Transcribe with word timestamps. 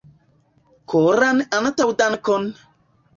Koran 0.93 1.43
antaŭdankon! 1.57 2.49